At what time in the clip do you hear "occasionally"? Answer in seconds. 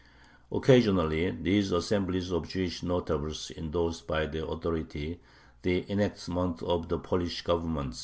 0.51-1.29